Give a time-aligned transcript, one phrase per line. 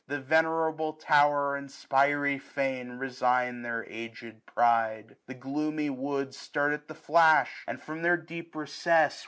[0.07, 5.15] The venerable tower and spiry fene Resign their aged pride.
[5.27, 9.19] The gloomy woods Start at the flash, and from their deep recess.